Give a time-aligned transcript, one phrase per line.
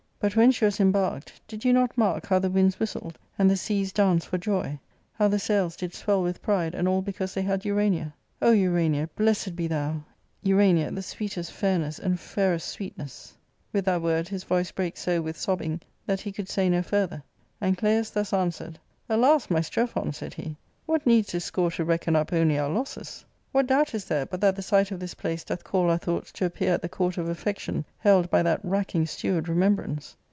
[0.21, 3.57] But when she was embarked did you not mark how the winds whistled, and the
[3.57, 4.77] seas danced for joy;
[5.13, 8.13] how the sails did swell with pride, and all because they had Urania?
[8.39, 10.03] O Urania, blessed be thou,
[10.43, 13.31] Urania, the sweetest lairness and lailPfiSt SWWthess!"
[13.73, 17.23] With that word his voice brake so with sobbing that he could say no further;
[17.59, 18.77] and Claius thus answered,"
[19.09, 20.55] Alas, my^Streghon," said he,"
[20.85, 23.23] what needs this score to reckon up only our Iqssgs?
[23.53, 26.31] What doubt is there but that the sight of this place doth call our thoughts
[26.31, 30.15] to appear at the court of Affection, held by that racking steward Renoemhisuice